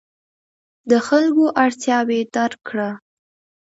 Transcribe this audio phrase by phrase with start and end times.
[0.89, 2.89] د خلکو اړتیاوې درک کړه.